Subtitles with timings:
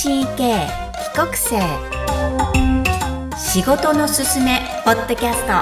[0.00, 0.68] CK 帰
[1.12, 1.58] 国生。
[3.36, 5.52] 仕事のすすめポッドキャスト。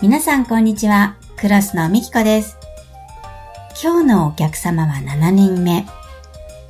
[0.00, 1.16] 皆さんこんにちは。
[1.36, 2.56] クロスのみきこです。
[3.82, 5.84] 今日のお客様は7人目。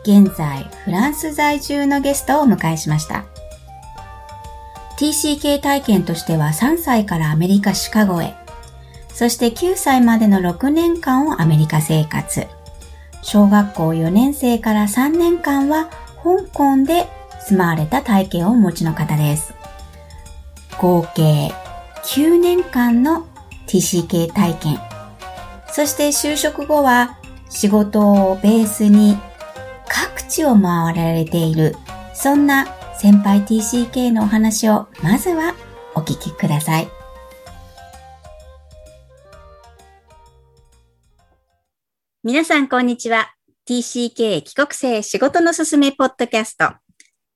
[0.04, 3.26] 現在フランス在住のゲストをお迎えしました。
[4.98, 8.34] TCK 体験としては3歳からアメリカ・シカゴへ、
[9.12, 12.46] そして9歳までの6年間をアメリカ生活。
[13.22, 15.90] 小学校4年生から3年間は
[16.22, 17.08] 香港で
[17.46, 19.52] 住まわれた体験をお持ちの方です。
[20.78, 21.52] 合計
[22.04, 23.26] 9年間の
[23.66, 24.78] TCK 体験。
[25.72, 27.18] そして就職後は
[27.50, 29.18] 仕事をベースに
[29.88, 31.76] 各地を回られている、
[32.14, 32.66] そんな
[32.98, 35.54] 先輩 TCK のお話をまずは
[35.94, 36.88] お聞きください。
[42.24, 43.34] 皆さんこんにちは。
[43.68, 46.72] TCK 帰国生仕事のすすめポッドキャスト。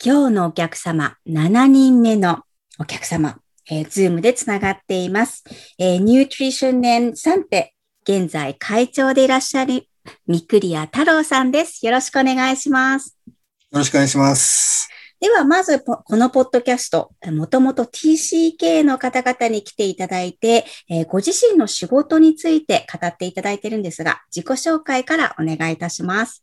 [0.03, 2.41] 今日のお客様、7人目の
[2.79, 3.39] お客様、
[3.71, 5.45] えー、ズームでつながっています。
[5.79, 9.87] えー、 Nutrition et Santé、現在会長でいらっしゃる
[10.27, 11.85] 三栗谷太郎さんです。
[11.85, 13.15] よろしくお願いします。
[13.27, 13.35] よ
[13.73, 14.89] ろしくお願いします。
[15.21, 26.43] では、まず、このポッドキャスト、もともと TCK の方々に来ていただいて、えー、ご自身の仕事について語っていただいてるんですが、自己紹介からお願いいたします。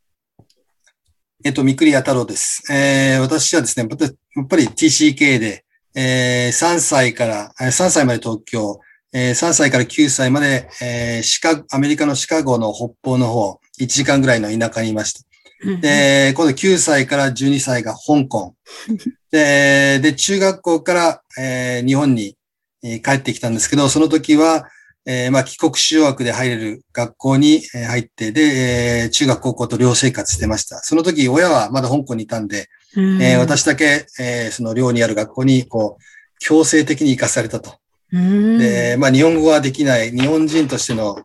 [1.44, 2.72] えっと、三栗谷太郎です。
[2.72, 8.80] えー、私はですね、やっぱり TCK で、えー、3歳から、3歳まで東京、
[9.12, 15.27] えー、3歳から9歳まで、えー、シカアメリカのシカゴの北方の方、1時間ぐらいの田舎にいました。
[15.82, 18.56] で、今度9歳から12歳が香港。
[19.32, 22.36] で、で、中学校から、えー、日本に、
[22.84, 24.70] えー、帰ってきたんですけど、その時は、
[25.06, 30.80] えー、まあ、帰国子女枠で入れる学校に入って、で、えー、中学高校と寮生活してました。
[30.80, 36.04] その時、親はまだ香港にいたんで、うん、えー、私だけ、えー、その寮にある学校に、こう、
[36.40, 37.76] 強制的に行かされたと。
[38.12, 41.22] うん、で、まあ、日本語はできない、日本人としての、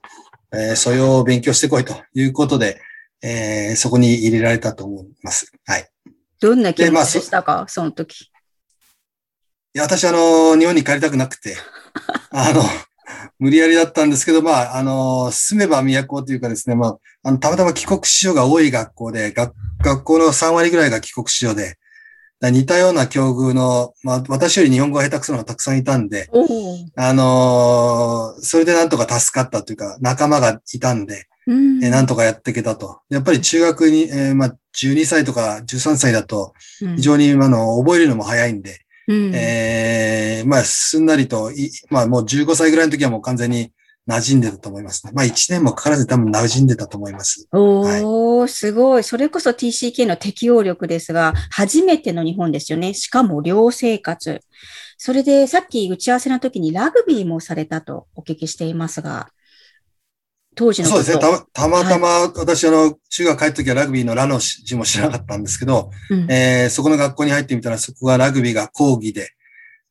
[0.53, 2.81] えー、素養を勉強してこいということで、
[3.23, 5.53] えー、そこに入れられたと思います。
[5.65, 5.89] はい。
[6.41, 8.23] どんな気持ちでしたか、まあ、その時。
[8.23, 8.29] い
[9.75, 11.57] や、私、あの、日本に帰りたくなくて、
[12.31, 12.63] あの、
[13.39, 21.77] 無理やりだったんですけど、まあ、あの、住めば都というかですね、まあ、あの、たまたま帰国子女が多い学校で、学学校の3割ぐらいが帰国子女で、
[22.41, 26.29] 似たような境遇の、まあ、私より日本語が下手くそなのがたくさんいたんで、
[26.97, 33.01] あのそれでなんとか助かったというか、仲間がいたんで、うん、えなんとかやっていけたと。
[33.09, 36.53] やっぱり中学に、えー、まあ、12歳とか13歳だと、
[36.97, 41.51] 非常に、あの、覚えるのも早いんで、うん、えー、まあ、すんなりと、
[41.91, 43.73] まあ、もう15歳ぐらいの時はもう完全に
[44.09, 45.13] 馴染んでたと思いますね。
[45.15, 47.49] まあ、1年もかからず多分馴染んでたと思います。
[47.53, 49.05] おー、はい、すごい。
[49.05, 52.95] それこそ TCK の適応力ですが、初めての日本ですよね。
[52.95, 54.41] しかも寮生活。
[54.99, 59.29] それで、さっき打ち合わせの時にラグビーもされたとお聞きしていますが、
[60.55, 61.19] 当時のそうですね。
[61.19, 69.31] たたまたま、私、あの、中学帰った時はラグビーのラの字も知らなかったんですけど、うん、えー、そこの学校に入ってみたら、そこがラグビーが講義で、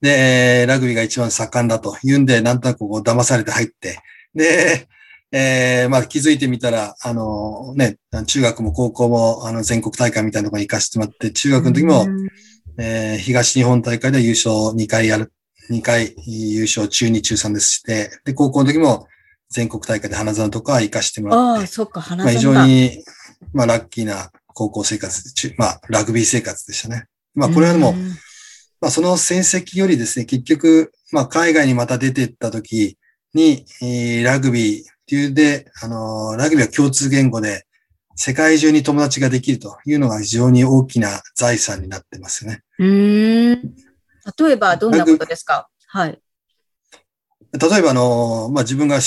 [0.01, 3.99] で、ラグビーが一番盛んだというんで、なんとなくこう騙されて入って、
[4.35, 4.87] で、
[5.31, 12.27] えー、まあ気づいてみたら、あのね、中学も高校もあの全国大会みたいなところに行かせてもらって、中学の時も、うん、
[12.79, 15.33] えー、東日本大会で優勝2回やる、
[15.71, 19.07] 2回優勝中2中3ですして、で、高校の時も
[19.51, 23.03] 全国大会で花園とか行かしてもらって、ああ、そっか、花園まあ、非常に、
[23.53, 25.21] まあラッキーな高校生活、
[25.57, 27.05] まあラグビー生活でしたね。
[27.35, 27.93] まあこれはでも、
[28.79, 32.97] まあその戦績よりですね、結局、まあ海外にまた出てった時
[33.33, 37.65] に、えー、ラグビーっていうで、あのー、ラグビーは共通言語で、
[38.15, 42.61] 世界中に友達ができるというのが非常に大きな財産になってますよね。
[42.77, 43.75] うん。
[44.37, 45.69] 例えばどんなことですか？
[45.87, 46.21] はい。
[47.53, 48.99] 例えば、あのー、まあ、自分が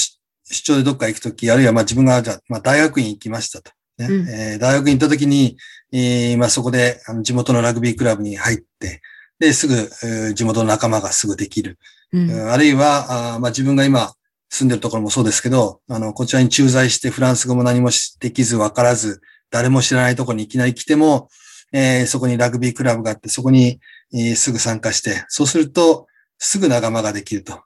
[0.50, 3.72] 出張でどっか行くとき、あるいはまあ自分がじゃまあ大学院行きましたと。
[3.98, 5.56] ねうん、えー、大学院行ったときに、
[5.92, 9.00] えー、まあそこであの地元のラグビークラブに入って、
[9.38, 11.78] で、すぐ、えー、地元の仲間がすぐできる。
[12.12, 14.14] うん、あるいは、あまあ自分が今
[14.50, 19.20] 住んでるところもそうですけど、あの、こちらに駐在してフランス語も何もできず分からず、
[19.50, 21.28] 誰も知らないところにいきなり来ても、
[21.72, 23.80] えー、そこにラグビークラブがあって、そこに、
[24.12, 26.06] えー、すぐ参加して、そうすると、
[26.38, 27.62] すぐ仲間ができると。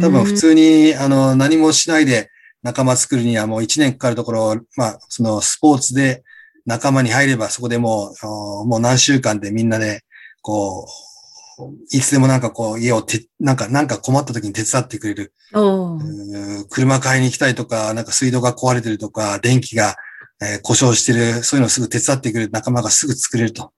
[0.00, 2.30] 多分普通に、あの、何もしないで
[2.62, 6.22] 仲間作るにはもう1年かかるところ、まあ、そのスポーツで
[6.66, 10.02] 仲間に入ればそこでもう、もう何週間でみんなで、
[10.42, 10.86] こ
[11.90, 15.32] いつでもなんかこう、家をて、なんか、なんか困った時に手伝ってくれる。
[16.70, 19.96] 車買いに行きたいとか、なんか水道が壊れてるとか、電気が、
[20.40, 23.72] えー、故障してる、そういうのをすぐ手伝ってくれる仲間がすぐ作れると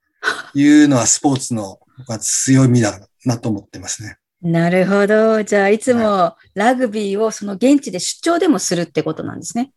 [0.55, 1.79] いうのはスポーツの
[2.21, 4.19] 強みだなと思ってますね。
[4.43, 5.43] なるほど。
[5.43, 9.73] じゃあ、いつもラグビーをその現地で出張でもするってことなんですね。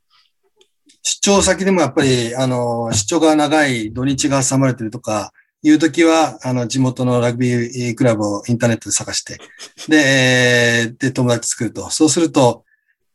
[1.01, 5.33] 出張先でもやっぱり、あの、出張が長い土日が挟まれてるとか、
[5.65, 9.39] いうときは、あの、地元のラグビークラブをインターネットで探して、
[9.87, 11.89] で、で、友達作ると。
[11.89, 12.65] そうすると、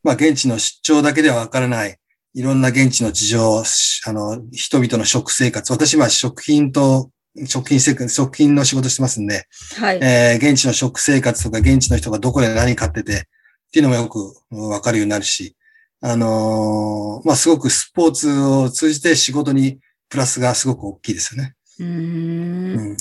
[0.03, 1.97] まあ、現地の出張だけではわからない、
[2.33, 3.63] いろんな現地の事情、
[4.07, 5.71] あの、人々の食生活。
[5.71, 7.11] 私は食品と、
[7.45, 9.47] 食品生活、食品の仕事してますんで、
[9.77, 9.99] はい。
[10.01, 15.55] えー、現地の食生活とか、現地の人がどこで何買ってて、っていうのもよくわかるようになるし、
[16.01, 21.55] あのー、まあ、すごくスポーツを通じて仕事にプラスがすごく大きいですよね。
[21.79, 22.97] うん。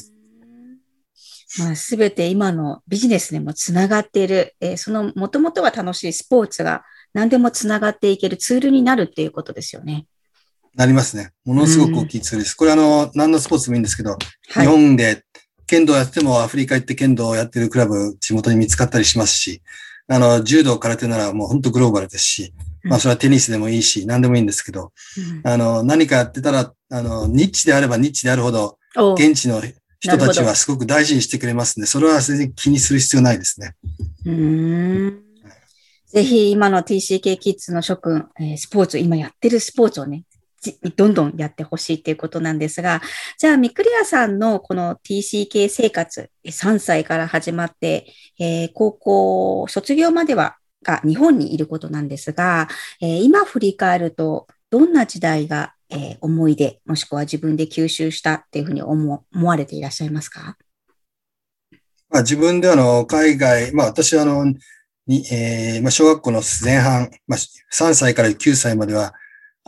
[1.59, 6.85] まあ、すべて今のビジネスでもつながっている、えー、そのもともとは楽しいスポーツが
[7.15, 10.07] 何でもつながっていけるツールになるっていうことですよね。
[10.75, 11.32] なりますね。
[11.44, 12.55] ものすごく大きいツールです。
[12.55, 14.17] これあの、何のスポーツでもいいんですけど、は
[14.62, 15.25] い、日本で
[15.67, 19.62] 剣道やってもアフリカ行って剣道をやってるクラブ地元に見つかったりしますし、
[20.09, 22.55] あの、柔道、空手ならもう本当グローバルですし、
[22.85, 24.93] まあそれはテニスでもいいし、何でもいいんですけど、
[25.44, 28.79] あの、何かやってたら、あの、ニッチであればニッチであるほど、
[29.17, 29.61] 現地の
[30.00, 33.75] 人たちはすごく大事にしてくれますんで、それは全然気にする必要ないですね。
[34.25, 35.23] うん。
[36.06, 40.25] ぜひ今の TCK キッズの諸君、えー、スポーツ、今やってるスポーツをね、
[40.97, 43.01] どんどんやってほしいっていうことなんですが、
[43.39, 52.69] じゃあ、ミクリアさんのこの TCK 生活、3歳から始まって、えー、高校卒業まではが日本にいることなんですが、
[53.01, 60.57] えー、今振り返ると、どんな時代が、えー、思い出、もしくは自分で吸収したっていうふうに思思われていらっしゃいますか？
[62.11, 64.55] まあ、自分であの、海外、まあ私はあの、
[65.07, 69.15] に、えー、まあ、小学校の前半、まあ、3歳から9歳までは、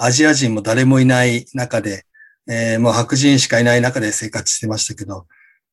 [0.02, 2.06] アジア人も誰もいない中で、
[2.48, 5.26] えー、もう白人しかいない中で生活してましたけど、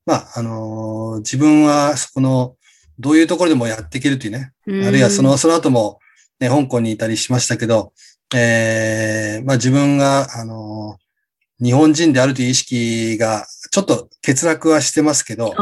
[0.05, 2.55] まあ、あのー、自分はそこの、
[2.99, 5.99] どういうところでもやっていけるというね、あるいはその、その後も、
[6.39, 7.93] ね、香港にいたりしましたけど、
[8.35, 15.53] えー、まあ自分が、あのー、日本人であるという意識が、ちょっと欠落はしてますけど、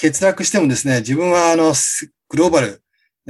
[0.00, 1.74] 欠落してもですね、自分はあの、
[2.28, 2.82] グローバル、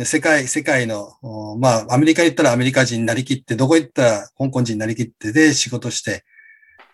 [0.05, 1.13] 世界、世界の、
[1.59, 6.25] まあ、アメリカに行ったらアメリカ人になりきって、どこ行ったら香港人になりきってで仕事して、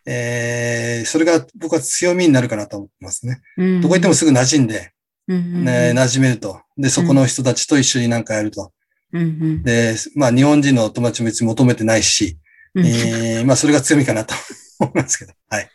[0.07, 3.41] えー、それが僕は強みになるかなと思ってますね。
[3.57, 4.93] うん、どこ行ってもすぐ馴染んで、
[5.29, 6.61] ね、馴染めると。
[6.77, 8.73] で、そこの人たちと一緒になんかやると。
[9.13, 12.39] うん、で、まあ、日本人の友達も別に求めてないし、
[12.77, 14.35] えー、まあ、それが強みかなと
[14.81, 15.33] 思いますけど。
[15.49, 15.69] はい。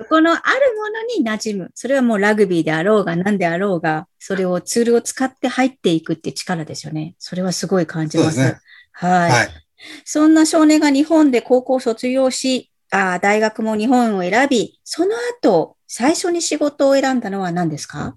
[0.00, 0.42] そこのある
[0.76, 1.70] ものに馴染む。
[1.74, 7.16] それはもうラグビーであろうが何であろうが、それをツールを使って入っていくって力ですよね。
[7.18, 8.36] それはすごい感じます。
[8.36, 8.58] すね、
[8.92, 9.30] はい。
[9.30, 9.48] はい。
[10.06, 18.16] そんな少年が日本で高校卒業し、あ大学も日本を選び、その後、最初に仕事を選んだのは何ですか？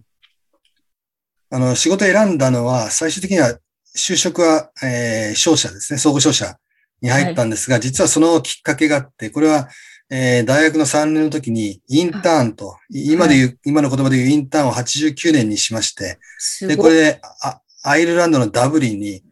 [1.50, 3.60] あの、仕事を選んだのは、最終的には
[3.94, 6.56] 就職は、えー、商社ですね、総合商社
[7.02, 9.68] に入ったんですが、はい、実はそのきっかけがあって、これは、
[10.16, 16.20] えー、大学の3年の時にインターンと、今で言う、はい、今の言葉で言うインターンを89年にしまして、
[16.68, 19.24] で、これであ、アイルランドのダブリンに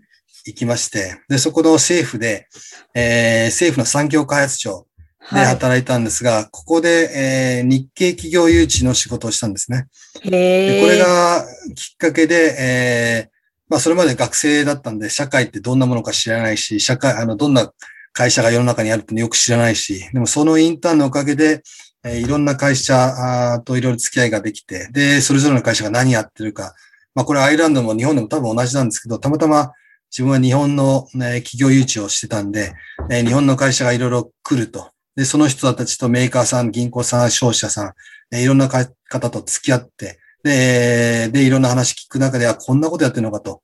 [0.48, 2.48] 行きまして、で、そこの政府で、
[2.96, 4.88] えー、政府の産業開発庁
[5.32, 9.86] で働いたんですが、はい、ここで、えー、日系企業誘致の仕事をしたんですね。
[10.24, 11.46] でこれが
[11.76, 13.30] きっかけで、えー、
[13.70, 17.72] まあ、それまで学生だったんで、社会ってどんなものか知らないし、社会、あの、どんな
[18.14, 21.62] 会社が世の中にあるってよく知らないし、でもそのインターンのおかげで、
[22.04, 26.74] えー、いろんな会社といろいろ付き合いができて、で、それぞれの会社が何やってるか、
[27.16, 29.72] まあこれアイランドも日本でも多分同じなんですけど、たまたま
[30.12, 32.74] 自分は日本の、ね、企業誘致をしてたんで、
[33.10, 34.92] えー、日本の会社がいろいろ来ると。
[35.16, 37.94] で、その人たちとメーカーさん、銀行さん、商社さん、
[38.36, 43.62] えー、いろんな方と付き合って、で、で、いろんな話聞く中ではこんなことやってるのかと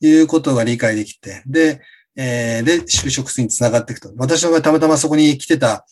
[0.00, 1.80] いうことが理解できて、で、
[2.16, 4.12] えー、で、就職につながっていくと。
[4.16, 5.86] 私はたまたまそこに来てた、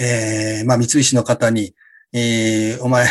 [0.00, 1.74] えー、まあ、三菱の方に、
[2.12, 3.06] えー、お前、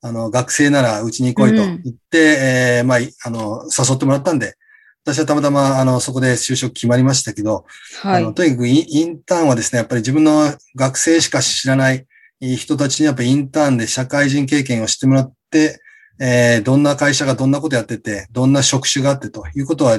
[0.00, 4.56] あの、学生ならうちに来いと言って、うん、えー、まあ、あの、誘ってもらったんで、
[5.04, 7.64] 私はたまたま、あの、そこで就職決まりましたけど、
[8.02, 12.06] はい、あのとにかくインターンはですね、やっぱり自分の学生しか知らない
[12.40, 15.80] 人たちにやっぱりインターンで社会人経験をしてもらって、
[16.20, 19.98] えー、どんな会社がどんなことやってて、どんな職種があってということは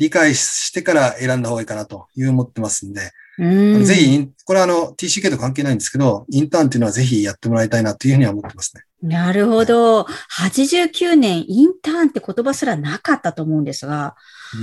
[0.00, 8.82] 理解してから選んだ方がいいかなという思ってますんで、ぜひ、これはあの TCK と関係ないんですけど、インターンっていうのはぜひやってもらいたいなというふうには思ってますね。
[9.02, 10.06] なるほど。
[10.38, 14.16] 89年インターンって言葉すらなかったと思うんですが。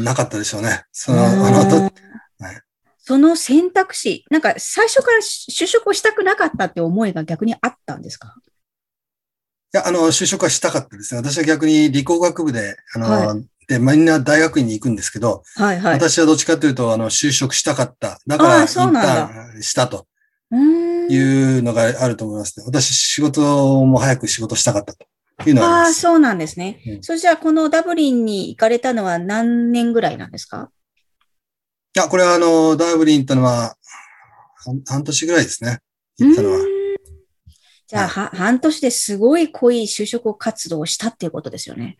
[0.03, 0.85] なかったでしょうね。
[0.91, 1.91] その、あの、はい、
[2.97, 8.35] その選択肢、なんか最初から就職をしたくなかったって思いが逆にあったんですか？
[9.73, 11.21] いや、あの、就職はしたかったですね。
[11.21, 18.19] 私は逆に理工学部で、あの、はい、で、みんな大学院に行くんですけど、はいはい、私はどっちかというと、あの、就職したかった。
[18.25, 20.07] だから、インターンしたと。
[20.49, 21.17] い
[21.59, 22.65] うのがあると思いますね。
[22.65, 25.05] 私、仕事も早く仕事したかったと
[25.45, 26.07] いうのはあります。
[26.07, 26.81] ああ、そうなんですね。
[26.87, 30.69] うん、それじゃあ、このダブリンに行かれたのは何年ぐらいなんですか？
[31.95, 33.75] いや、これはあの、ダブリンってのは、
[34.85, 35.79] 半年ぐらいですね。
[36.17, 36.59] 行ったのは。
[37.87, 41.97] じゃあ、は、半年ですごい濃い就職活動をしたっていうことですよね。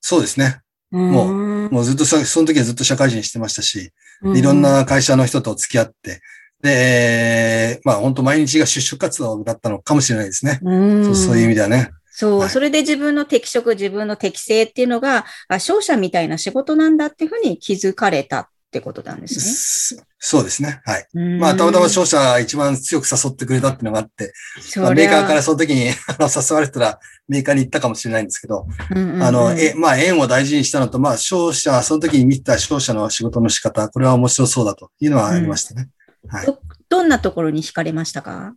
[0.00, 0.60] そうですね。
[0.90, 3.92] もう、もうずっとそ、その時はずっと社会人してましたし、
[4.34, 6.20] いろんな会社の人と付き合って、
[6.62, 10.60] で、まあ本当毎日が出職活動だったのかもしれないですね。
[10.62, 11.90] そうそういう意味ではね。
[12.10, 18.40] そう、はい、それで自分の適職、自分の適性っていうのが、あ商社みたいな仕事なんだっていうふうに気づかれた。
[18.40, 20.02] ってことなんですね。
[20.18, 20.80] そうですね。
[20.84, 21.06] はい。
[21.38, 24.32] まあ、たまたま商社一番強く誘ってくれたっていうのがあって、
[24.76, 25.86] まあ、メーカーからその時に
[26.20, 35.88] 誘われたらメーカーに行ったかもしれないんですけど、あの、え、まあ、縁を大事にしたのと、まあ、商社、その時に見た商社の仕事の仕方、これは面白そうだというのはありましたね。
[36.24, 36.60] うん、はいど。
[36.88, 38.54] どんなところに惹かれましたか？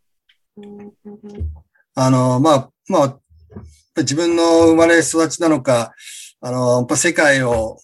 [1.95, 3.19] あの、まあ、まあ、
[3.97, 5.93] 自分の生まれ育ちなのか、
[6.45, 7.79] あの、やっぱ世界を、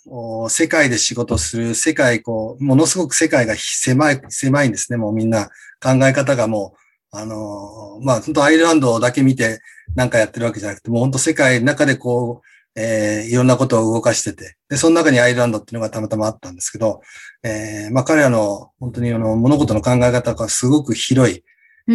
[0.50, 4.98] 世界で仕事する、世界、こう、ものすごく世界が狭い、狭いんですね。
[4.98, 5.48] もうみんな
[5.82, 9.62] 考え方がもう、あの、まあ、本当アイルランドだけ見て
[9.96, 17.00] なんかやってるわけじゃなくて、もう本当世界の中でこう、えー、いろんなことを動かしてて、で、その中にアイルランドっていうのがたまたまあったんですけど、
[17.44, 21.46] えー、まあ彼らの本当にあの物事の考え方がすごく広い、
[21.88, 21.92] え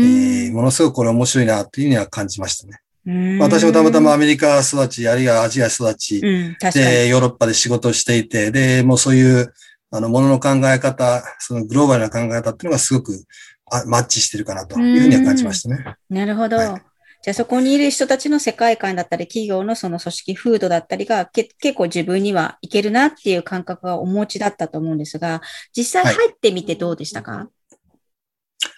[0.49, 2.79] ー、ものすごくこれ面白いなというふうには感じましたね。
[3.39, 9.53] 私もたまたまアメリカ育ち、あるいはアジア育ち、で、ヨーロッパで仕事をしていて、で、もうそういう、
[9.91, 13.13] あの、ものの考え方、そのグローバルな考え方っていうのがすごく
[13.87, 15.85] マッチしてるかなというふうには感じましたね。
[16.09, 16.57] なるほど。
[16.57, 16.83] はい。
[17.23, 25.41] じゃあそこにいる人たちの世界観だったり、企業のその組織風土だったりが結構自分にはいけるなっていう感覚がお持ちだったと思うんですが、
[25.77, 27.47] 実際入ってみてどうでしたか、はい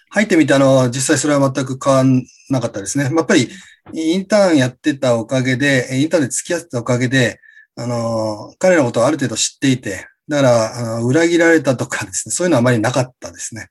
[0.09, 3.05] 入ってみて、あの、実際それは全く変わんなかったですね。
[3.05, 3.49] やっぱり、
[3.93, 7.39] インターンやってたおかげで、インターンで付き合ってたおかげで、
[7.75, 13.69] あの、彼のことをある程度知っていて、だから、あの裏切られたとかですね、そういうのはあまりなかったですね。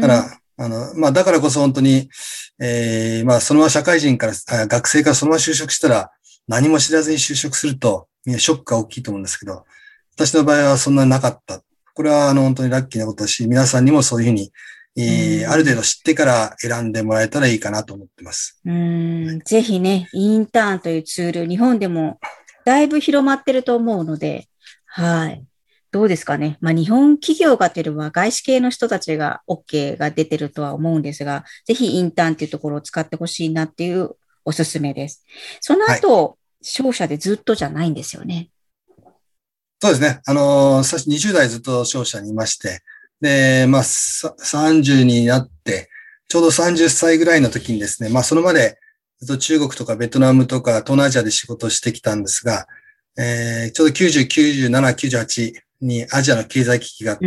[0.00, 2.08] だから、あの、まあ、だからこそ本当に、
[2.60, 6.10] ええー、まあ、そのまま社会人から、学生からそのまま就職したら、
[6.46, 9.64] 何も知らずに就職すると、ショックが大きいと思うんですけど、
[10.14, 11.62] 私の場合はそんなになかった。
[11.94, 14.52] これは、あの、本当にラッキーなことだし、皆さんにもそういうふうに、
[14.96, 18.60] えー、ある程度知ってから選んでもらえたらいいかなと思ってます。
[18.64, 22.20] うん、ぜひね、インターンというツール、日本でも
[22.64, 24.48] だいぶ広まってると思うので、
[24.86, 25.44] はい。
[25.90, 26.56] どうですかね。
[26.60, 35.24] まあ、日本企業がというよりは外資系の人たちが OK が出てるとは思うんですが、ぜひインターンっていうところを使ってほしいなっていうおすすめです。
[35.60, 38.48] その後、はい、商社でずっとじゃないんですよね。
[39.80, 40.20] そうですね。
[40.26, 42.80] あのー、20代ずっと商社にいまして、
[43.22, 45.88] で、まあ、30になって、
[46.28, 48.78] ちょうど30歳ぐらいの時にですね、まあ、そのまで
[49.20, 52.66] ずっと中国とかベトナムとか東南アジアで仕事をしてきたんですが、
[53.16, 54.26] えー、ちょうど90、
[54.68, 57.26] 97、98にアジアの経済危機があって、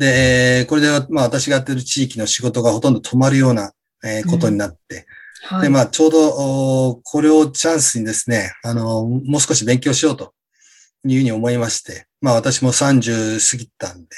[0.00, 3.72] で、これで、まあ、私がやってる地域の仕事がほとんど止まるような、
[4.04, 5.06] えー、ことになって、
[5.44, 10.34] はい、で、まあ、ちょうど、これをチャンスにですね、あの、もう少し勉強しようと
[11.06, 14.08] いうふうに思いまして、まあ、私も30過ぎたんで、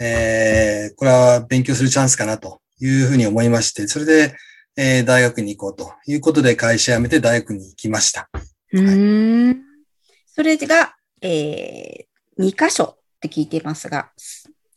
[0.00, 4.34] えー、これは勉強するチャンスかなというふうに思いまして、それで、
[4.76, 8.28] えー、大学に行こうということで会社辞めて大学に行きました。
[8.72, 9.56] うん、はい、
[10.26, 14.10] それが、えー、2箇所って聞いていますが、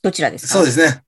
[0.04, 0.54] どちらですか？
[0.54, 1.02] そうですね。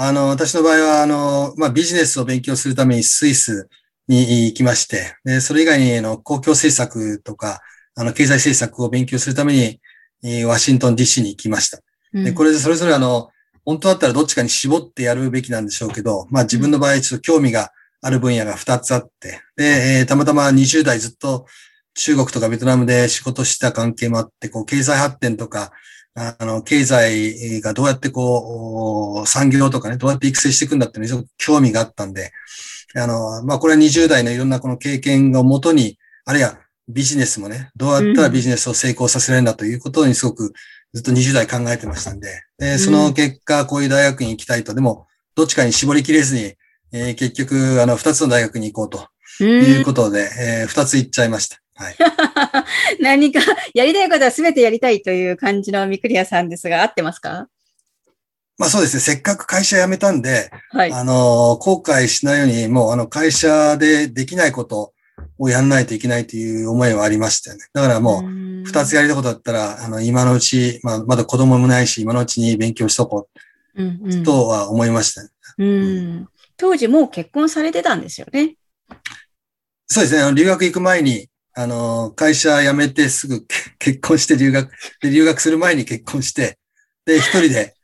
[0.00, 3.68] あの、私の場合は、あの、まあ、ビジネスを勉強するためにスイス
[4.06, 7.60] に行きまして、で、それ以外に、の、公共政策とか、
[7.96, 9.80] あの、経済政策を勉強するため
[10.22, 11.80] に、ワシントン DC に行きました。
[12.12, 13.30] で、これでそれぞれあの、
[13.68, 17.70] 本当だったらどっちかに絞ってやるべきなんでしょうけど、まあ自分の場合ちょっと興味が
[18.00, 21.44] ある分野が2つあって、で、えー、たまたま20代ずっと
[21.92, 25.72] 中国とかベトナムで仕事した関係もあって、こう経済発展とか、
[26.14, 32.32] あの、経済がどうやってこう、産業とかね、どうやって育成していくんだっていうのに興味があったんで、
[32.96, 36.58] あの、まあ、これは20代のいろんなこの経験をもとに、あるいは
[36.88, 40.54] ビジネスもね、どうやったらビジネスを成功させられるんだということにすごく
[40.94, 46.54] ずっと20代考えてましたんで、で、その結果、こういう大学に行きたいと、でも、どっちかに絞りきれずに、
[46.92, 51.58] えー、結局、あの、二つの大学に行こうということで、えー、二つ言っちゃいました。
[51.74, 51.96] はい。
[53.00, 53.40] 何か
[53.74, 57.48] やりたいことは全てやりたいという感じのミクリアさんですが、合ってますか？
[58.56, 59.00] まあそうですね。
[59.00, 60.92] せっかく会社辞めたんで、はい。
[60.92, 64.92] あの、後悔しないように、もうあの会社でできないこと
[65.38, 67.64] をやんないといけないという思いはありましたよね。
[67.72, 68.22] だからもう、
[68.64, 73.28] 二つやりたいことだったら、あの、今のうち、まあ、まだ子供もないし、今のうちに勉強しとこ
[73.76, 75.28] うんうんうとは思いましたね。
[75.58, 76.28] うん。
[76.56, 78.56] 当時もう結婚されてたんですよね。
[79.86, 80.22] そうですね。
[80.22, 86.58] あの留学行く前に、あの、会社辞めてすぐけ 結婚して留学、で、留学する前に結婚して、
[87.04, 87.74] で、一人で、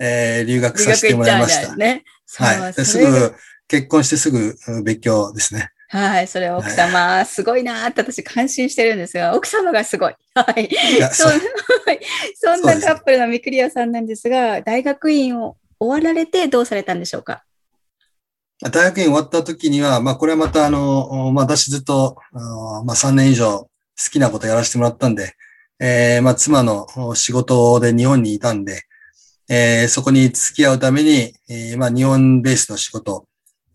[0.00, 1.76] えー留学させてもらいました。
[1.76, 2.04] ね。
[2.36, 2.72] はい。
[2.72, 3.34] ですぐ、
[3.68, 5.70] 結婚してすぐうん別居ですね。
[5.94, 6.26] はい。
[6.26, 10.14] それは奥様、すごいなーって私感心してるんですが、奥様がすごい。
[10.34, 10.70] はい。
[11.12, 11.28] そ
[12.34, 17.44] そんなカップルのミクリアさんなんですが、大学院を終わられてどうされたんでしょうか？
[18.62, 23.68] 大学院終わった時には、まあ、これはまたあの、まあ、私ずっと、まあ、3年以上好
[24.10, 25.34] きなことやらせてもらったんで、
[25.78, 28.84] えーまあ、妻の仕事で日本にいたんで、
[29.50, 33.26] えーそこに付き合うために、えーまあ、日本ベースの仕事。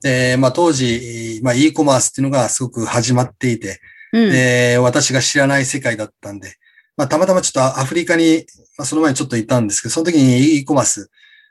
[0.01, 3.79] で、まあ、当時、まあ、e コマースっていうのがすごく始まっていて、
[4.13, 4.31] うん。
[4.31, 6.53] で、私が知らない世界だったんで、
[6.95, 8.45] まあ、たまたまちょっとアフリカに、
[8.77, 11.09] まあ、その前にちょっといたんですけど、その時に e コマース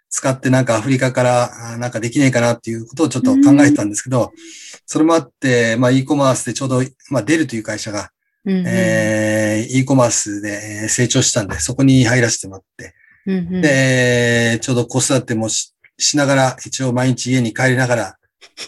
[0.08, 4.32] 使ってなんかアフリカからあなんかできねえかなっていうことをちょっと考えてたんですけど、
[4.86, 8.10] それもあって、まあ、e コマースでちょうど、まあ、デルという会社が、
[8.44, 8.64] うんうん。
[8.66, 12.94] えー、e コマースでえー成長したんで、そこに入らせてもらって、
[13.26, 13.60] うんうん。
[13.60, 18.16] で、ちょうど子育てもししながら、一応毎日家に帰りながら、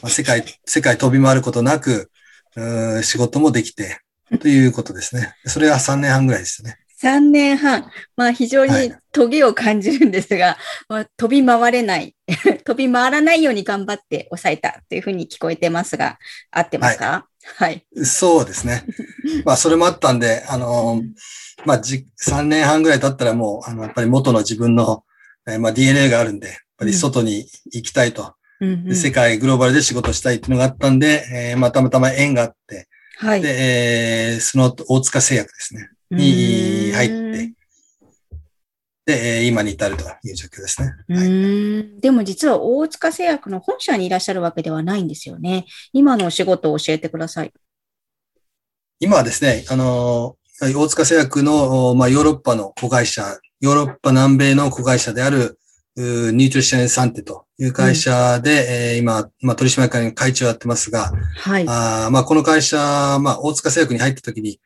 [0.02, 2.10] まあ、世界、世界飛び回ることなく、
[2.56, 4.00] うー仕事もできて、
[4.40, 5.34] ということですね。
[5.46, 6.76] それは3年半ぐらいですね。
[7.00, 12.14] 3年半、まあ非常にはいトゲを感じるんですが、まあ、飛び回れない、
[12.64, 16.18] 飛び回らないように頑張って抑えたというふうに聞こえてますが、
[16.50, 17.26] 合ってますか？
[17.56, 17.84] はい。
[18.04, 18.84] そうですね。
[19.44, 21.02] まあ、それもあったんで、あの、
[21.64, 25.04] まあ、じ、3年半ぐらい経ったらもう、あの、やっぱり元の自分の、
[25.48, 28.34] えーまあ、DNA があるんで、やっぱり外に行きたいと。
[28.60, 33.42] うんうんで世界、グローバルで仕事したいっていうのがあったんで、えーまあ、たまたま縁があって、はい。
[33.42, 35.90] で、えーその大塚製薬ですね。
[36.10, 37.52] に入って、
[39.06, 40.92] で、えー今に至るという状況ですね。
[41.08, 45.64] うはいでも実は大塚製薬の本社にいらっしゃるわけではないんですよね。
[45.92, 47.52] 今のお仕事を教えてください。
[49.00, 55.58] 今はですね、あの、大塚製薬の、まあ、ヨーロッパの子会社、ヨーロッパ南米の子会社である、う
[56.00, 61.64] ニュートリションサンテという会社で、えー今、まあ、取締役会長をやってますが、はい。
[61.68, 62.76] あーまあ、この会社、
[63.20, 64.60] まあ、大塚製薬に入った時に、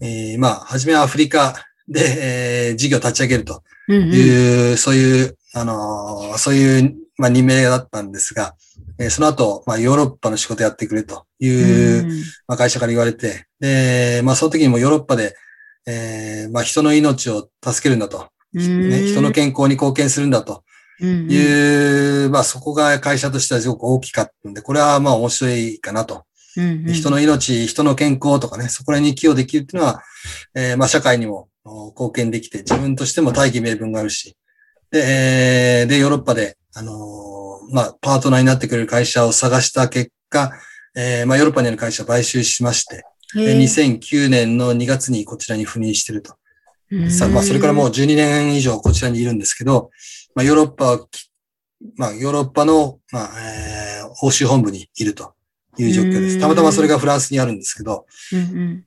[0.00, 1.54] えーまあ、はじめはアフリカ
[1.88, 4.12] で、えー事業を立ち上げるとうんうん。
[4.12, 8.54] いう、そういう、あのーそういう、まあ、任命だったんですが、
[9.00, 12.08] えーその後、まあ、ヨーロッパの仕事やってくれという、うん。
[12.46, 15.34] まあ、会社から言われて、で、まあ、その時にもヨーロッパで、
[15.88, 20.52] えーまあ、人の命を助けるんだと、ね、人の健康に貢献するんだと。
[20.52, 20.62] うんうん
[21.00, 26.24] いう、まあ、そこが会社としてはすごく大きかったんで、これはまあ面白いかなと。
[26.86, 30.02] 人の命、人の健康とかね、そこら辺に寄与できるっていうのは、
[30.54, 34.36] えーまあ、社会にもお貢献できて、自分としても大義名分があるし、
[34.90, 40.52] で、えーで、ヨーロッパで、あのーまあ、パートナーになってくれる会社を探した結果、
[40.96, 46.34] えーまあ、ヨーロッパにある会社を買収しまして、でへー2009年の2月にこちらに赴任してると。
[46.90, 47.10] うん。
[47.10, 49.90] さまあ、それからもう12年以上こちらにいるんですけど、
[50.38, 51.00] まあ、ヨーロッパ
[51.96, 55.34] まあ、ヨーロッパの、まあ、えー欧州本部にいると
[55.76, 56.40] いう状況でうんす。
[56.40, 58.84] たまたまそれがフランスにあるんですけど、うんうん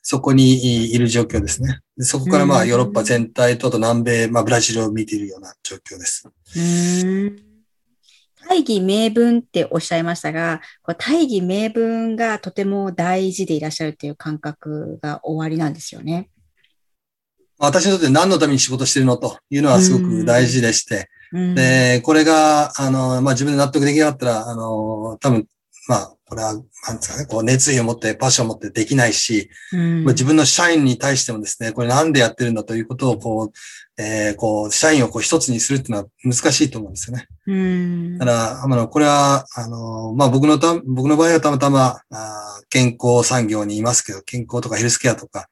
[0.00, 1.80] そこにいる状況ですね。
[1.98, 6.26] でそこからまうんあヨーロッパ全体とあと南米、まあブラジルを見ているような状況です。
[8.48, 10.62] 大義名分っておっしゃいましたが、
[10.96, 16.30] 大義名分がとても大事でいらっしゃるという感覚が終わりなんですよね。
[17.58, 21.54] まあ私にとって何のために仕事してるのというのはすごく大事でして、うん。
[21.54, 25.46] で、これが、あの、まあ自分で納得できなかったら、あの、多分、
[25.88, 30.04] まあ、これは、なんですかね、こう熱意を持って、パッションを持ってできないし、うん。
[30.04, 37.26] まあ自分の社員に対してもですね、これなんでやってるんだということを、こう、えーこう、社員をこう一つにするっていうのは難しいと思うんですよね。
[37.46, 38.18] うん。
[38.18, 45.48] だから、あの、これは、あの、まあ、僕のた、僕の場合はたまたま、あー健康産業にいますけど、健康とかヘルスケアとか、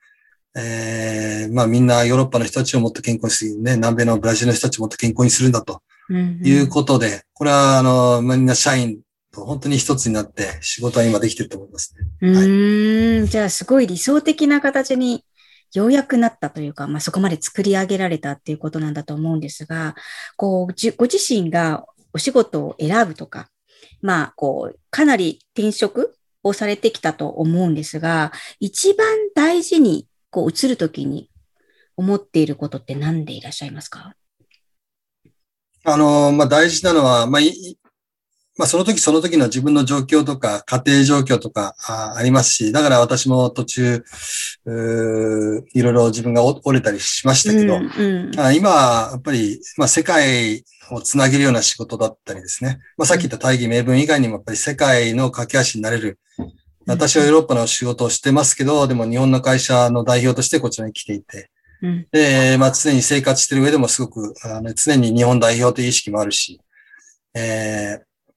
[0.56, 5.82] えーまあ、みんなヨーロッパの人たちをもっと健康にする、ね、南米のブラジルの人たちをもっと健康にするんだと。
[6.08, 9.00] うんいうことで、これは、あの、みんな社員
[9.32, 12.06] と本当に一つになって仕事は今できてると思いますね。
[12.20, 15.24] うーん、じゃあすごい理想的な形に
[15.74, 19.94] ようやくなったというか、まあ、そこまで作り上げられたっていうことなんだと思うんですが、
[20.36, 23.48] こう、じご自身がお仕事を選ぶとか、
[24.00, 31.30] まあ、こう、かなり転職をされてきたと思うんですが、一番大事にこう移るときに
[31.96, 34.14] 思っていることって何でいらっしゃいますか？
[35.84, 37.78] あの、まあ、大事なのは、まあ、い、
[38.58, 44.04] まあ、その時その時の自分の状況とか、家庭状況とかあありますし、だから私も途中、
[44.64, 52.80] ういろいろ自分が折れたりしましたけど、うんうん、あ今はやっぱり、まあ、世界をつなげるような仕事だったりですね。
[52.96, 56.18] まあ、さっき言った大義名分以外にもやっぱり世界の架け橋になれる。
[56.86, 61.50] 私はヨーロッパの仕事をしてますけど、でも日本の会社の代表としてこちらに来ていて、
[62.10, 66.60] で、まあ、常に生活してる上でもすごく、あの常に日本代表という意識もあるし、
[67.34, 68.32] えー、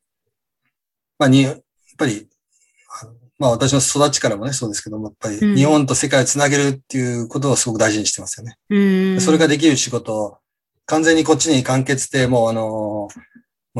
[1.18, 1.62] まあ、に、やっ
[1.98, 2.28] ぱり、
[3.38, 8.58] まあ私の育ちからもね、そうですけども、やっぱり日本と世界をつなげるっていうことをすごく大事にしてますよね。
[8.70, 8.80] う
[9.18, 10.38] ん、それができる仕事を、
[10.86, 13.08] 完全にこっちに完結で、もうあの、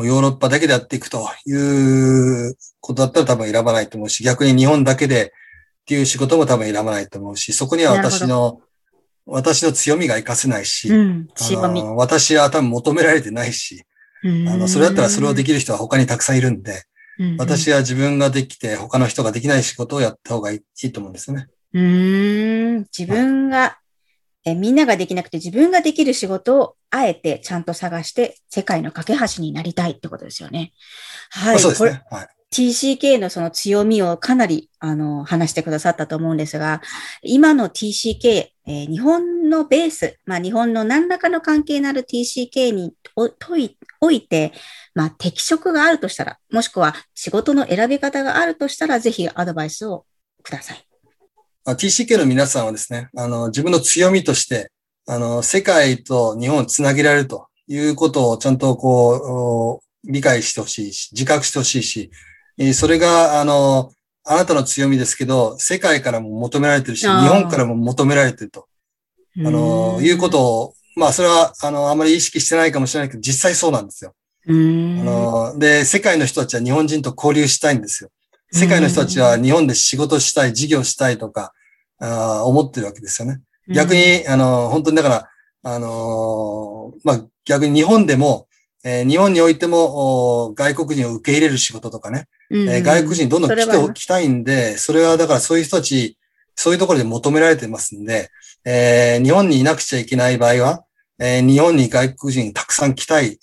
[0.00, 5.30] もうヨーロッパだけでやっていくということだったら多分選ばないと思うし、逆に日本だけでっ
[5.84, 8.62] ていう仕事も多分選ばないと思うし、そこには私の
[9.26, 11.28] 私の強みが活かせないし、うん、
[11.62, 13.84] あの私は多分求められてないし、
[14.24, 16.84] あの、それだったらそれをできる人は他にたくさんいるんで、
[17.18, 21.46] うんうん、私は自分ができて他の人ができない仕事をやった方がいいと思うんですよね。
[21.74, 23.76] うん、自分が、
[24.44, 30.72] え、みんなができなくて自分ができる仕事をあえてちゃんと探して世界の架け橋になりたいってことですよね。
[31.30, 31.58] はい。
[31.58, 32.02] そうですね。
[32.10, 32.28] はい。
[32.52, 36.82] TCK のその強みをかなり、あの、話してくださったと思うんですが、
[37.22, 44.52] 今の TCK、えー、日本のベース、まあ、日本の何らかの関係のある TCK において、
[44.94, 50.04] まあ、適職があるとしたら、もしくは仕事の選び方があるとしたら、ぜひアドバイスを
[50.42, 50.89] ください。
[51.66, 54.70] TCK の皆さんはですね、あの、自分の強みとして、
[55.06, 62.10] あの、世界と日本をつなげられるということをちゃんとこう、理解してほしいし、自覚してほしいし、
[62.74, 63.92] それが、あの、
[64.24, 68.66] あなたの強みですけど、世界からも求められてるし、日本からも求められてると。
[69.46, 74.14] あの、いうことを、まあ、それは、あの、あまり意識してないかもしれないけど、実際そうなんですよ。
[75.00, 75.04] あ
[75.52, 78.10] の、で、世界の人たちは日本人と交流したいんですよ。
[78.52, 81.52] 世界の人たちは日本で仕事したい、事業したいとか、
[82.00, 83.40] あ思ってるわけですよね。
[83.68, 85.28] 逆に、あの、本当にだから、
[85.62, 88.48] あのまあ、逆に日本でも、
[88.82, 96.16] えー、日本においても外国人を受け入れる仕事とかね、うんえー、外国人どんどん来ておきたいんで、それはだからそういう人たち、
[96.54, 98.30] そういうところで求められてますんで、
[98.64, 100.84] えー、日本にいなくちゃいけない場合は、
[101.18, 103.38] えー、日本に外国人たくさん来たい、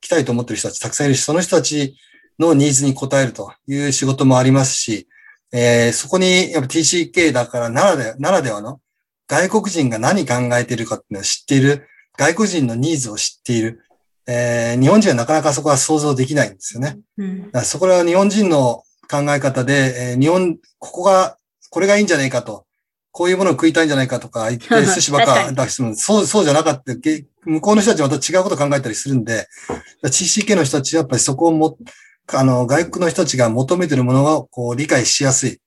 [0.00, 1.96] 来たいと思ってる人たちたくさんいるし、その人たち
[2.42, 5.08] のニーズに応えるという仕事もありますし、
[5.52, 8.80] えー、そこにやっぱ TCK だからならでならではの
[9.28, 13.82] 外国人が何考えているかっていうのを知っている、外国人のニーズを知っている、
[14.26, 16.98] えー、日本人はなかなかそこは想像できないんですよね。
[17.16, 21.38] うん、そこは日本人の考え方で、えー、日本、ここが、
[21.70, 22.66] これがいいんじゃないかと、
[23.10, 26.92] こういうものを食いたいんじゃないかとか言って 寿司ばっか出しても、そう、そうじゃなかった。
[27.44, 29.48] 向こうの人たちはまた違うこと考えたりするんで、
[30.04, 31.78] CCK の人たちはやっぱりそこをも、
[32.28, 35.58] あの、外国の人たちが求めているものをこう理解しやすい。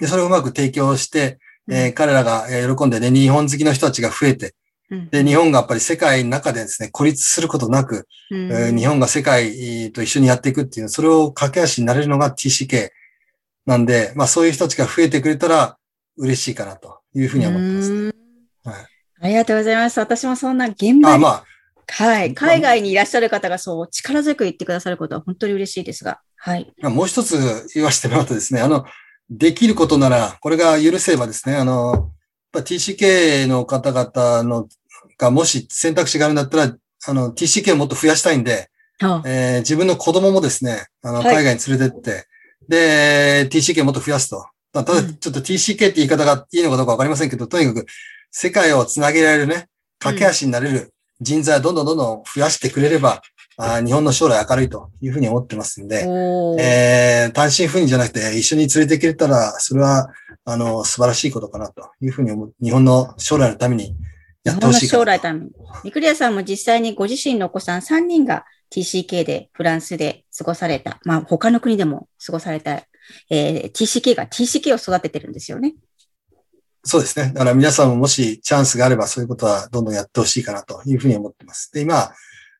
[0.00, 4.54] で、それをうまく提供して、えー、彼らが喜んでね、日本好きの人たちが増えて、
[5.10, 12.90] で、日本がやっぱり世界の中でですね、孤立することなく、うん、えー、日本が世界と一緒にやっていくっていう、それを駆け足になれるのが TCK
[13.66, 15.78] なんで、まあそういう人たちが増えてくれたら
[16.18, 18.12] 嬉しいかなというふうに思ってます、ね、
[18.64, 18.86] はい。
[19.22, 19.98] ありがとうございます。
[19.98, 21.44] 私もそんな現場に、まあ、
[21.88, 22.34] はい。
[22.34, 26.72] 海外にいらっしゃる方がそう力強く言ってくださることは本当に嬉しいですが、はい。
[26.82, 28.84] もう一つ言わせてもらうとですね、あの、
[29.30, 32.12] できることなら、これが許せばですね、あの、
[32.52, 34.68] TCK の方々の
[35.18, 38.70] がもし選択肢があるんだったら、あの、TCK をもっと増やしたいんで、
[39.26, 42.24] えー、自分の子供もですね、あの、海外に連れてって、はい、
[42.68, 44.46] で、TCK をもっと増やすと。
[44.72, 47.86] ただ、ちょっと TCK って言い方がいいのかどうかわかりませんけど、とにかく
[48.30, 49.68] 世界をつなげられるね、
[49.98, 53.22] 架け橋になれる人材をどんどんどんどん増やしてくれれば、
[53.56, 56.04] あ日本の将来明るいというふうに思ってますんで、
[56.58, 60.08] えー、単身赴任じゃなくて一緒に連れてくれたら、それは、
[60.44, 62.54] あの、素晴らしいことかなというふうに思う。
[62.62, 63.94] 日本の将来のために
[64.42, 65.50] やってほしい将来のために。
[65.84, 72.82] ミクリアさんも実際にご自身のお子さん3人が TCK でフランスで過ごされた、まあ他の国でも過ごされた、
[73.30, 75.74] えー、TCK が TCK を育ててるんですよね。
[76.84, 77.32] そうですね。
[77.32, 81.72] だから皆さんももしチャンスがあればそういうことはどんどんやってほしいかなというふうに思ってます。
[81.72, 82.12] で、今、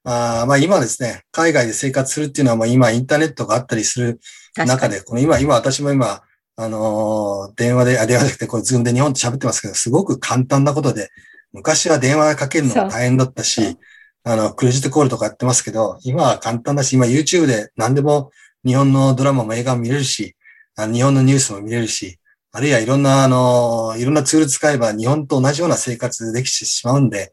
[0.04, 4.20] あまあ今ですね、海外で生活するっていうのは、まあ今インターネットがあったりする
[4.56, 6.22] 中で、この今、今私も今、
[6.56, 11.10] あのー、電話で、あ、電話じゃなくて、これズームで日本と喋ってますけど、すごく簡単なことで、
[11.52, 13.78] 昔は電話かけるのが大変だったし、
[14.24, 18.30] あの、クレジットコールとかやってますけど、今は簡単だし、今 YouTube で何でも
[18.64, 20.36] 日本のドラマも映画も見れるし、
[20.76, 22.18] 日本のニュースも見れるし、
[22.56, 27.32] あるいはいろんな、あの、いろんなツール使えば日本と同じような生活できてしまうんで、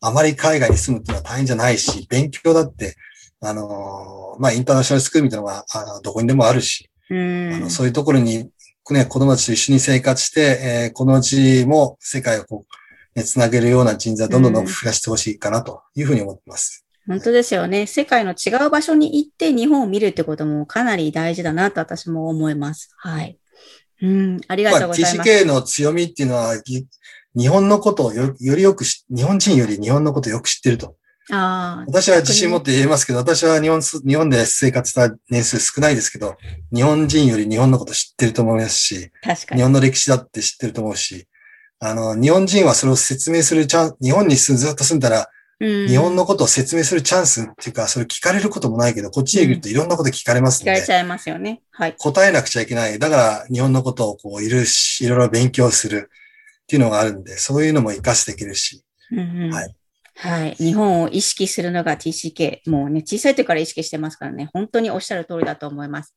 [0.00, 2.94] あまり海外に住むっていうのは大変じゃないし、勉強だって、
[3.40, 8.48] あの、まあ、インターナショナルスクールみたいなのが、あのどこにでもあるし、あのそういうところに、
[8.92, 16.86] ね、子供たちと一緒に生活して、えー、このうちも世界をこう、ね、つなげるような人材をどんどんどん増やしてほしいかなというふうに思ってます。
[17.08, 17.86] 本当ですよね。
[17.86, 22.94] 世界の違う場所に行って日本を見るってこともかなり大事だなと私も思います。
[22.96, 23.36] はい。
[24.02, 25.16] うん、ありがとうございます。
[25.16, 26.54] まあ、TCK の強みっていうのは、
[27.36, 30.96] 日本のことをよりよくし、日本人より日本のことをよく知ってると。
[31.32, 36.36] あ私は自信持って言えますけど、私は日本、日本で生活した年数少ないですけど、
[36.74, 41.28] 日本人より日本のこと知ってると思いますし、確かに日本の歴史だって知ってると思うし、
[41.78, 45.28] あの、日本人はそれを説明するチャン日本にずっと住んだら、
[45.60, 51.60] 日本のことを説明するチャンスっていうか、それ聞かれることもないけど、こっちへ来るといろんなこと聞かれますので、うん、聞かれちゃいますよね。
[51.70, 51.94] はい。
[51.98, 52.98] 答えなくちゃいけない。
[52.98, 56.08] だから、日本のことをこう、いるし、いろいろ勉強する
[56.62, 59.74] っていうのがあるんで、そういうのも活かしてできるし、うんうん、はい。
[60.16, 60.54] はい。
[60.56, 62.60] 日本を意識するのが TCK。
[62.66, 66.14] もうね、小さい時から意識してますからね、本当におっしゃる通りだと思います。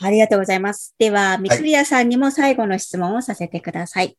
[0.00, 0.94] ありがとうございます。
[0.98, 4.16] では、ミクリアさんにも最後の質問をさせてください。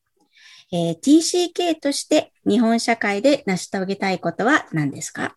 [0.74, 5.36] えー、TCK として日本社会で成し遂げたいことは何ですか？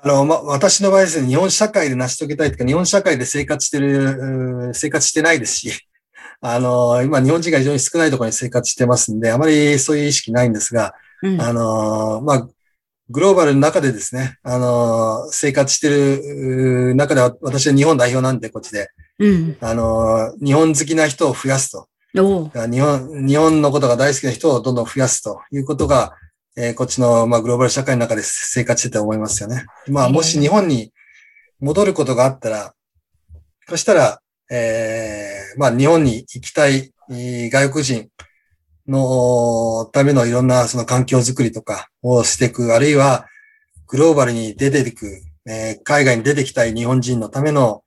[0.00, 5.72] あの、ま、私の場合ですね、日本社会で成し遂げたいというか、日本社会で生活してる、生活してないですし、
[6.40, 12.48] あの、今日本人が非常に少ないところに生活してますんで、あまりそういう意識ないんですが、うん、あの、まあ、
[13.10, 18.88] グローバルの中でですね、あの、生活してる中では、私は日本代表なんで、こっちで。
[19.18, 21.88] うん、あの、日本好きな人を増やすと。
[22.70, 26.14] 日本、日本のことが大好きな人をどんどん増やすということが、
[26.56, 29.66] えー、こっちの、まあ、グローバル社会の中で生活してて思いますよね。
[29.88, 30.92] まあ、もし日本に
[31.60, 32.74] 戻ることがあったら、
[33.68, 38.08] そしたら、えー、まあ、日本に行きたい外国人
[38.88, 43.26] のためのいろんなその環境づくりとかをしていく、あるいは
[43.86, 47.82] グローバルに出ていく、えー、海外に出てきたい日本人のための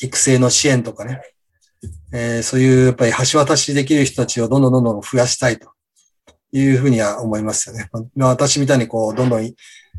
[0.00, 1.22] 育成の支援とかね、
[2.12, 5.70] えー、そういうやっぱり橋渡しできる人たちをどんどんどんどん増やしたいと
[6.52, 7.88] いうふうには思いますよね。
[8.14, 9.54] まあ、私みたいにこう、どんどん、ね、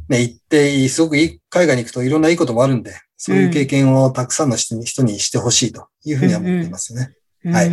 [0.10, 7.16] 行って、すごくいい、海外に行くといろんないいこともあるんで、そういう経験をたくさんの人に,、人にしてほしいというふうには思っていますね。
[7.46, 7.52] うん。
[7.52, 7.70] うん、はい。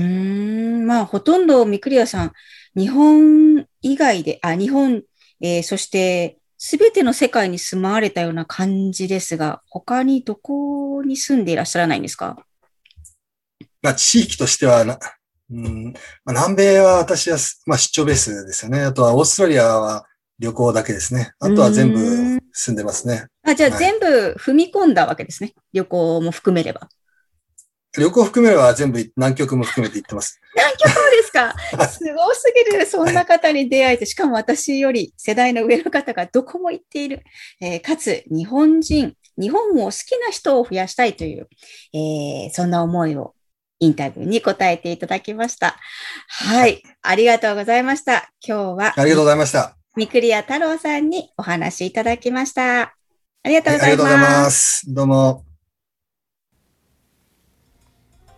[0.86, 1.46] まあ、ほとん。
[1.46, 2.32] どミクリアさん、
[2.76, 5.02] 日本以外で、あ、日本、
[5.40, 11.44] えー、そして、すべての世界に住まわれたような感じですが、他にどこに住ん。
[11.44, 12.02] でいらっしゃらないん。
[12.02, 12.44] ですか
[13.82, 14.98] まあ、地域としてはな、
[15.50, 15.92] うん
[16.24, 18.82] まあ、南米は私は、まあ、出張ベースですよね。
[18.82, 20.06] あとはオーストラリアは
[20.38, 21.32] 旅行だけですね。
[21.38, 23.26] あとは全部住んでますね。
[23.42, 25.52] あじゃあ全部踏み込んだわけですね。
[25.54, 26.88] はい、旅行も含めれば。
[27.98, 30.40] 旅行含めれば全部南極も含めて行ってます。
[30.54, 31.54] 南極もですか？
[31.88, 32.86] すごすぎる。
[32.86, 37.22] そんな方に出会えて、しかも私より世代の上の方がどこも行っている。
[37.60, 41.48] えー、かつ、日本人、日本を好きな人を増やしたいという、
[41.92, 43.34] えー、そんな思いを
[43.80, 45.76] インタビューに答えていただきました。
[46.28, 46.82] はい。
[47.02, 48.30] ありがとうございました。
[48.46, 49.00] 今日は。
[49.00, 49.74] ありがとうございました。
[49.96, 52.82] 三栗谷太郎さんにお話いただきました。
[52.82, 52.94] あ
[53.46, 53.82] りがとうございます。
[53.82, 54.94] はい、ありがとうございます。
[54.94, 55.44] どうも。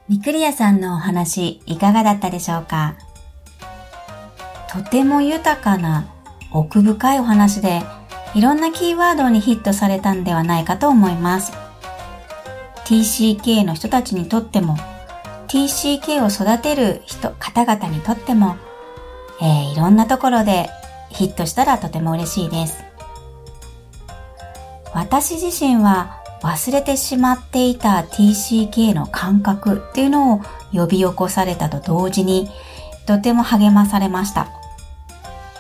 [0.09, 2.95] 三栗谷さんのお話、いかがだったでしょうか？
[4.71, 6.07] とても豊かな
[6.53, 7.83] 奥深いお話で、
[8.35, 11.53] いろんなキーワードにヒットされたんではないかと思います。
[12.85, 14.77] TCK の人たちにとっても
[15.49, 18.57] TCK を育てる人、方々にとっても、
[19.41, 20.69] えー、いろんなところで
[21.11, 22.85] ヒットしたらとても嬉しいです。
[24.95, 30.41] 私自身は忘れてしまっていた TCK の感覚っていうのを
[30.73, 32.51] 呼び起こされたと同時に
[33.07, 34.49] とても励まされました。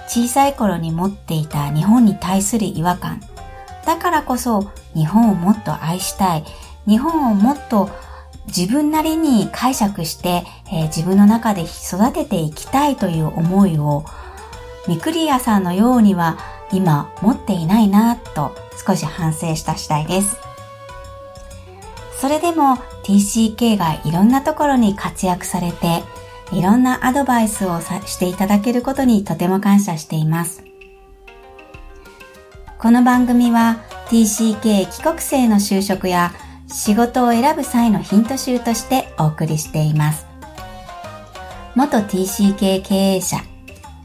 [0.07, 3.21] 小さい頃に持っていた日本に対する違和感。
[3.87, 6.45] だからこそ日本をもっと愛したい。
[6.87, 7.89] 日本をもっと
[8.47, 14.05] 自分なりに解釈して、えー、自分の中で育てていきたいという思いを
[14.89, 16.39] ミクリアさんのようには
[16.73, 20.39] 今持っていないなと少し反省した次第です。
[22.21, 26.03] それでも TCK がいろんなところに活躍されて
[26.53, 30.65] いろんなアドバイスをしていただけることにとても感謝しています。
[32.79, 36.33] この番組は TCK 帰国生の就職や
[36.73, 40.27] 仕事を選ぶ際のヒント集としてお送りしています。
[41.75, 43.39] 元 TCK 経営者、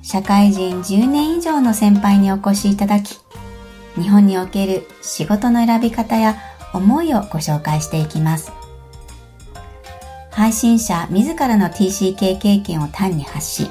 [0.04, 3.20] 社会人10年以上の先輩にお越しいただき、
[3.96, 6.38] 日本における仕事の選び方や
[6.74, 8.52] 思いをご紹介していきます。
[10.32, 13.70] 配信者自らの TCK 経験を単に発し、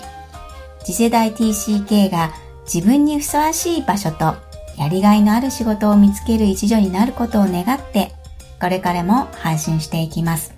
[0.85, 2.33] 次世代 TCK が
[2.65, 4.37] 自分にふさわしい場所と
[4.77, 8.13] やりがいのある仕事を見つける一助になることを願って、
[8.61, 10.55] これからも配信していきます。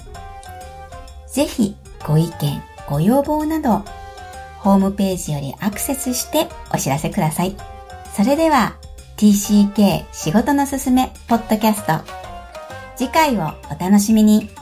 [1.33, 3.85] ぜひご意見、ご要望など、
[4.59, 7.57] ホームページよりアクセスしてお知らせください。
[8.15, 8.77] それでは
[9.17, 12.05] TCK 仕事のすすめポッドキャスト
[12.97, 14.58] 次回をお楽しみに。